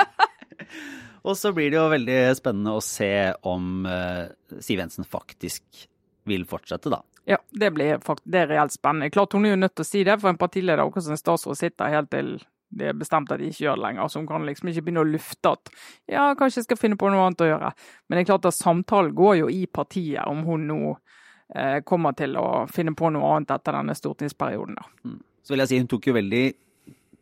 og 1.28 1.36
så 1.36 1.52
blir 1.52 1.72
det 1.72 1.80
jo 1.82 1.86
veldig 1.92 2.20
spennende 2.38 2.78
å 2.78 2.84
se 2.84 3.12
om 3.44 3.86
eh, 3.90 4.26
Siv 4.64 4.80
Jensen 4.80 5.08
faktisk 5.08 5.90
vil 6.30 6.46
fortsette, 6.48 6.92
da. 6.92 7.02
Ja, 7.28 7.36
det, 7.50 7.72
blir, 7.76 8.00
det 8.24 8.38
er 8.40 8.48
reelt 8.50 8.74
spennende. 8.74 9.10
Klart 9.12 9.36
Hun 9.36 9.44
er 9.46 9.54
jo 9.54 9.60
nødt 9.60 9.76
til 9.76 9.84
å 9.84 9.90
si 9.90 10.06
det, 10.06 10.16
for 10.22 10.32
en 10.32 10.40
partileder 10.40 10.82
og 10.86 10.96
en 10.98 11.20
statsråd 11.20 11.58
sitter 11.58 11.92
helt 11.92 12.10
til 12.14 12.38
det 12.70 12.86
er 12.86 12.94
bestemt 12.94 13.30
at 13.34 13.40
de 13.40 13.48
ikke 13.50 13.64
gjør 13.64 13.78
det 13.78 13.82
lenger. 13.82 14.08
Så 14.08 14.20
hun 14.20 14.28
kan 14.28 14.44
liksom 14.46 14.70
ikke 14.70 14.84
begynne 14.86 15.02
å 15.02 15.08
lufte 15.08 15.54
at 15.56 15.70
ja, 16.10 16.28
kanskje 16.38 16.60
jeg 16.60 16.68
skal 16.68 16.78
finne 16.78 16.98
på 17.00 17.10
noe 17.10 17.26
annet 17.26 17.42
å 17.42 17.48
gjøre. 17.48 17.70
Men 18.06 18.16
det 18.16 18.22
er 18.22 18.28
klart 18.30 18.46
at 18.46 18.56
samtalen 18.56 19.16
går 19.18 19.40
jo 19.40 19.48
i 19.50 19.64
partiet 19.66 20.22
om 20.30 20.44
hun 20.46 20.68
nå 20.68 20.80
eh, 20.92 21.80
kommer 21.86 22.14
til 22.18 22.38
å 22.38 22.66
finne 22.70 22.94
på 22.98 23.10
noe 23.10 23.32
annet 23.34 23.56
etter 23.56 23.78
denne 23.78 23.96
stortingsperioden. 23.98 24.78
da. 24.78 24.86
Mm. 25.02 25.18
Så 25.42 25.54
vil 25.54 25.64
jeg 25.64 25.72
si 25.72 25.80
hun 25.82 25.90
tok 25.90 26.06
jo 26.10 26.14
veldig 26.14 26.44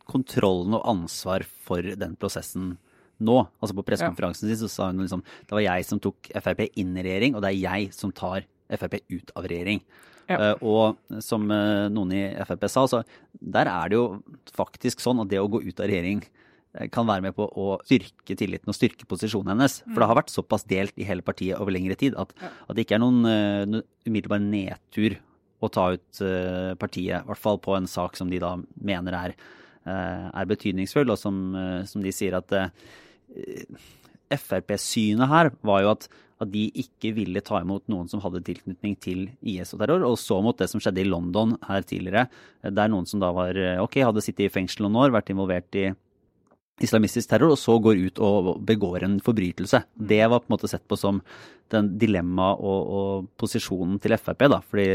kontrollen 0.09 0.77
og 0.77 0.85
ansvar 0.89 1.45
for 1.65 1.97
den 2.01 2.17
prosessen 2.21 2.75
nå. 3.25 3.41
Altså 3.59 3.77
På 3.77 3.85
pressekonferansen 3.87 4.51
sin 4.51 4.61
så 4.61 4.71
sa 4.73 4.93
hun 4.93 5.01
liksom 5.05 5.25
det 5.25 5.57
var 5.57 5.65
jeg 5.65 5.89
som 5.89 6.01
tok 6.03 6.31
Frp 6.37 6.67
inn 6.69 6.97
i 6.97 7.05
regjering, 7.05 7.37
og 7.37 7.45
det 7.45 7.55
er 7.55 7.61
jeg 7.63 7.93
som 7.97 8.13
tar 8.13 8.45
Frp 8.69 9.01
ut 9.09 9.33
av 9.39 9.49
regjering. 9.49 9.83
Ja. 10.29 10.53
Uh, 10.53 10.65
og 10.69 11.23
som 11.25 11.47
uh, 11.49 11.89
noen 11.93 12.13
i 12.13 12.25
Frp 12.45 12.67
sa, 12.69 12.85
så 12.91 13.03
der 13.41 13.71
er 13.73 13.89
det 13.89 13.97
jo 13.97 14.09
faktisk 14.53 15.01
sånn 15.01 15.25
at 15.25 15.31
det 15.33 15.41
å 15.41 15.49
gå 15.49 15.63
ut 15.65 15.81
av 15.81 15.89
regjering 15.89 16.25
kan 16.93 17.07
være 17.09 17.25
med 17.25 17.35
på 17.37 17.47
å 17.49 17.79
styrke 17.87 18.37
tilliten 18.39 18.71
og 18.71 18.77
styrke 18.77 19.07
posisjonen 19.09 19.55
hennes. 19.55 19.81
For 19.87 20.03
det 20.03 20.09
har 20.11 20.19
vært 20.21 20.33
såpass 20.33 20.67
delt 20.69 21.01
i 21.01 21.07
hele 21.09 21.25
partiet 21.27 21.59
over 21.59 21.75
lengre 21.75 21.97
tid 21.99 22.17
at, 22.21 22.35
at 22.37 22.77
det 22.77 22.85
ikke 22.85 22.99
er 22.99 23.03
noen 23.03 23.25
uh, 23.25 23.81
umiddelbar 24.07 24.43
nedtur 24.45 25.17
å 25.65 25.71
ta 25.73 25.89
ut 25.97 26.23
uh, 26.23 26.77
partiet. 26.79 27.25
I 27.25 27.27
hvert 27.31 27.43
fall 27.43 27.61
på 27.65 27.75
en 27.79 27.89
sak 27.91 28.19
som 28.21 28.31
de 28.31 28.41
da 28.43 28.55
mener 28.77 29.17
er, 29.17 29.37
uh, 29.89 30.29
er 30.29 30.51
betydningsfull, 30.53 31.09
og 31.11 31.19
som, 31.19 31.41
som, 31.89 32.05
de 32.05 32.15
sier 32.15 32.37
at 32.39 32.55
Frp-synet 34.29 35.33
her 35.33 35.53
var 35.67 35.83
jo 35.83 35.95
at, 35.97 36.09
at, 36.39 36.51
de 36.53 36.69
ikke 36.83 37.13
ville 37.17 37.43
ta 37.45 37.61
imot 37.63 37.87
noen 37.91 38.11
som 38.11 38.23
hadde 38.25 38.45
tilknytning 38.47 38.99
til 39.03 39.25
IS 39.43 39.75
og 39.75 39.83
terror, 39.83 40.05
og 40.07 40.19
så 40.21 40.41
mot 40.45 40.59
det 40.59 40.71
som 40.71 40.83
skjedde 40.83 41.03
i 41.03 41.09
London 41.09 41.57
her 41.69 41.87
tidligere, 41.87 42.29
der 42.63 42.93
noen 42.93 43.09
som 43.11 43.23
da 43.23 43.33
var 43.35 43.59
ok, 43.83 44.01
hadde 44.07 44.23
sittet 44.25 44.47
i 44.47 44.53
fengsel 44.53 44.87
noen 44.87 45.01
år, 45.05 45.17
vært 45.19 45.33
involvert 45.35 45.79
i 45.79 45.89
islamistisk 46.85 47.31
terror, 47.31 47.53
og 47.55 47.61
så 47.61 47.77
går 47.83 48.01
ut 48.07 48.21
og 48.23 48.51
begår 48.67 49.05
en 49.07 49.19
forbrytelse. 49.25 49.83
Det 49.95 50.21
var 50.25 50.43
på 50.43 50.49
en 50.49 50.55
måte 50.55 50.71
sett 50.71 50.87
på 50.89 50.99
som 50.99 51.21
den 51.73 51.91
dilemmaet 52.01 52.63
og, 52.65 52.93
og, 52.99 53.29
posisjonen 53.41 53.99
til 54.03 54.15
Frp. 54.17 54.47
da, 54.49 54.61
fordi 54.65 54.87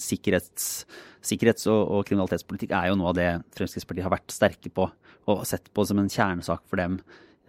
sikkerhets, 0.00 0.86
sikkerhets 1.24 1.68
og, 1.68 1.80
og, 1.82 2.04
kriminalitetspolitikk 2.08 2.72
er 2.76 2.90
jo 2.90 2.98
noe 3.00 3.12
av 3.12 3.18
det 3.18 3.28
Fremskrittspartiet 3.58 4.06
har 4.06 4.14
vært 4.14 4.34
sterke 4.34 4.72
på 4.72 4.88
og 5.28 5.44
sett 5.44 5.68
på 5.74 5.84
som 5.84 5.98
en 6.00 6.08
kjernesak 6.08 6.62
for 6.70 6.80
dem 6.80 7.00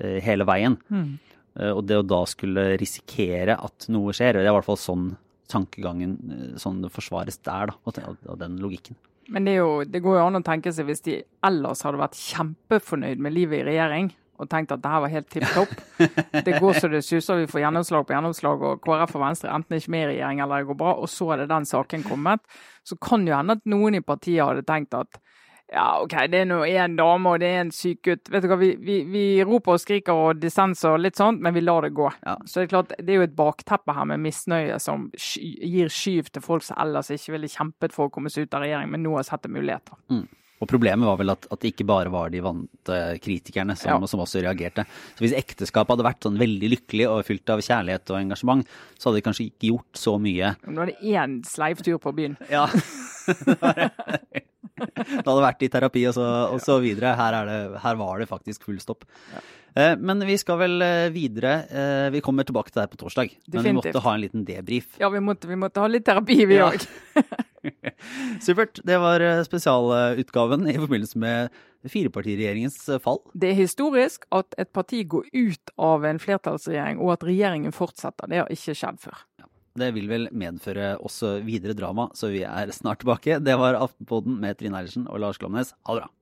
eh, 0.02 0.18
hele 0.26 0.48
veien. 0.50 0.76
Mm. 0.92 1.14
Eh, 1.60 1.74
og 1.74 1.84
det 1.88 2.00
å 2.00 2.06
da 2.06 2.24
skulle 2.30 2.72
risikere 2.80 3.58
at 3.60 3.90
noe 3.92 4.16
skjer, 4.16 4.40
det 4.40 4.46
er 4.48 4.54
i 4.54 4.56
hvert 4.58 4.70
fall 4.70 4.80
sånn 4.80 5.12
tankegangen 5.50 6.16
eh, 6.30 6.56
sånn 6.62 6.82
det 6.84 6.94
forsvares 6.94 7.42
der, 7.46 7.74
da, 7.74 7.78
og, 7.84 8.38
den 8.40 8.60
logikken. 8.64 8.98
Men 9.30 9.46
det, 9.46 9.60
jo, 9.60 9.84
det, 9.86 10.02
går 10.02 10.18
jo 10.18 10.26
an 10.26 10.40
å 10.40 10.46
tenke 10.46 10.74
seg 10.74 10.88
hvis 10.88 11.06
de 11.06 11.20
ellers 11.46 11.84
hadde 11.86 12.02
vært 12.02 12.18
kjempefornøyd 12.18 13.22
med 13.22 13.36
livet 13.36 13.62
i 13.62 13.68
regjering 13.68 14.10
og 14.40 14.48
tenkt 14.48 14.72
at 14.72 14.80
det 14.80 14.88
her 14.88 15.02
var 15.04 15.12
helt 15.12 15.28
tipp 15.28 15.46
topp. 15.52 15.72
Det 16.46 16.60
går 16.64 16.78
så 16.80 16.88
det 16.88 17.02
suser, 17.04 17.42
vi 17.42 17.50
får 17.52 17.60
gjennomslag 17.60 18.06
på 18.08 18.14
gjennomslag, 18.16 18.62
og 18.64 18.80
KrF 18.86 19.18
og 19.18 19.24
Venstre 19.26 19.52
enten 19.52 19.76
ikke 19.76 19.92
med 19.92 20.06
i 20.06 20.08
regjering 20.14 20.40
eller 20.46 20.62
det 20.62 20.70
går 20.70 20.78
bra, 20.80 20.94
og 20.96 21.10
så 21.12 21.28
det 21.42 21.50
den 21.52 21.68
saken 21.68 22.06
kommet. 22.08 22.46
Så 22.88 22.96
kan 23.04 23.26
jo 23.28 23.36
hende 23.36 23.58
at 23.60 23.68
noen 23.68 24.00
i 24.00 24.02
partiet 24.06 24.46
hadde 24.46 24.64
tenkt 24.64 24.96
at 24.96 25.20
ja, 25.70 26.02
OK, 26.02 26.16
det 26.32 26.42
er 26.42 26.48
nå 26.50 26.64
én 26.66 26.96
dame, 26.98 27.30
og 27.30 27.42
det 27.44 27.50
er 27.54 27.60
en 27.62 27.72
syk 27.74 28.02
gutt. 28.08 28.32
Vet 28.34 28.46
du 28.46 28.50
hva, 28.50 28.58
vi, 28.58 28.72
vi, 28.82 28.98
vi 29.10 29.24
roper 29.46 29.76
og 29.76 29.84
skriker 29.84 30.18
og 30.18 30.42
dissenser 30.42 30.96
og 30.96 31.04
litt 31.04 31.20
sånt, 31.20 31.44
men 31.46 31.54
vi 31.54 31.62
lar 31.62 31.86
det 31.86 31.94
gå. 31.98 32.10
Ja. 32.26 32.36
Så 32.46 32.62
det 32.62 32.68
er 32.68 32.74
klart, 32.74 32.96
det 32.98 33.14
er 33.14 33.22
jo 33.22 33.28
et 33.28 33.38
bakteppe 33.38 33.94
her 33.94 34.10
med 34.10 34.24
misnøye 34.24 34.80
som 34.82 35.08
gir 35.14 35.94
skyv 35.94 36.34
til 36.34 36.46
folk 36.46 36.66
som 36.66 36.80
ellers 36.82 37.14
ikke 37.14 37.38
ville 37.38 37.52
kjempet 37.52 37.94
for 37.94 38.10
å 38.10 38.14
komme 38.14 38.34
seg 38.34 38.48
ut 38.48 38.58
av 38.58 38.66
regjering, 38.66 38.90
men 38.96 39.06
nå 39.06 39.14
har 39.20 39.30
sett 39.30 39.46
muligheter. 39.50 40.02
Mm. 40.10 40.26
Og 40.60 40.68
Problemet 40.68 41.08
var 41.08 41.16
vel 41.22 41.32
at, 41.32 41.46
at, 41.48 41.62
det 41.62 41.72
ikke 41.72 41.88
bare 41.88 42.12
var 42.12 42.34
de 42.34 42.42
vante 42.44 42.98
kritikerne 43.24 43.78
som, 43.80 43.94
ja. 43.94 44.10
som, 44.12 44.26
også 44.26 44.42
reagerte. 44.44 44.84
Så 45.16 45.24
Hvis 45.24 45.38
ekteskapet 45.38 45.94
hadde 45.94 46.08
vært 46.10 46.26
sånn 46.26 46.42
veldig 46.42 46.74
lykkelig 46.74 47.08
og 47.14 47.24
fylt 47.30 47.54
av 47.54 47.64
kjærlighet 47.64 48.12
og 48.12 48.20
engasjement, 48.20 48.76
så 48.98 49.08
hadde 49.08 49.22
de 49.22 49.28
kanskje 49.30 49.48
ikke 49.54 49.72
gjort 49.72 50.02
så 50.02 50.18
mye. 50.20 50.52
Nå 50.68 50.84
er 50.84 50.92
det 50.92 51.16
én 51.16 51.40
sleivtur 51.48 52.02
på 52.04 52.18
byen. 52.18 52.36
Ja, 52.52 52.68
det 54.80 55.26
hadde 55.26 55.46
vært 55.46 55.64
i 55.66 55.72
terapi 55.72 56.04
og 56.10 56.18
så, 56.18 56.28
og 56.56 56.62
så 56.64 56.80
videre. 56.84 57.16
Her, 57.20 57.40
det, 57.48 57.60
her, 57.84 57.98
var 58.00 58.22
det 58.22 58.30
faktisk 58.30 58.68
full 58.68 58.80
stopp. 58.84 59.06
Ja. 59.34 59.44
Eh, 59.76 59.96
men 59.98 60.26
vi 60.26 60.38
skal 60.38 60.60
vel 60.62 60.82
eh, 60.82 61.10
videre. 61.14 61.54
Eh, 61.70 62.08
vi 62.14 62.22
kommer 62.26 62.48
tilbake 62.48 62.74
til 62.74 62.84
her 62.84 62.90
på 62.92 63.00
torsdag. 63.00 63.36
Definitivt. 63.46 63.54
Men 63.54 63.70
vi 63.70 63.78
måtte 63.82 64.04
ha 64.06 64.16
en 64.16 64.24
liten 64.24 64.46
debrief. 64.48 64.98
Ja, 65.02 65.12
vi 65.14 65.22
måtte, 65.24 65.50
vi 65.50 65.60
måtte 65.60 65.84
ha 65.84 65.90
litt 65.92 66.08
terapi, 66.08 66.42
vi 66.50 66.60
òg. 66.64 66.86
Ja. 67.16 67.26
Supert. 68.46 68.80
Det 68.88 68.98
var 69.02 69.24
spesialutgaven 69.44 70.70
i 70.72 70.78
forbindelse 70.80 71.20
med 71.20 71.58
firepartiregjeringens 71.90 72.80
fall. 73.04 73.20
Det 73.40 73.52
er 73.52 73.60
historisk 73.60 74.26
at 74.36 74.56
et 74.60 74.72
parti 74.76 75.04
går 75.08 75.28
ut 75.36 75.74
av 75.76 76.08
en 76.08 76.20
flertallsregjering, 76.20 77.00
og 77.04 77.18
at 77.18 77.28
regjeringen 77.28 77.76
fortsetter. 77.76 78.32
Det 78.32 78.42
har 78.42 78.52
ikke 78.56 78.76
skjedd 78.80 79.04
før. 79.04 79.24
Ja. 79.40 79.49
Det 79.80 79.92
vil 79.96 80.10
vel 80.12 80.30
medføre 80.36 80.94
også 81.00 81.38
videre 81.46 81.76
drama, 81.78 82.10
så 82.18 82.32
vi 82.34 82.44
er 82.48 82.72
snart 82.76 83.04
tilbake. 83.04 83.40
Det 83.44 83.56
var 83.60 83.80
Aftenpodden 83.80 84.40
med 84.42 84.60
Trine 84.60 84.82
Eilertsen 84.82 85.08
og 85.08 85.24
Lars 85.24 85.40
Glomnes. 85.42 85.74
Ha 85.88 85.96
det 85.96 86.06
bra. 86.06 86.14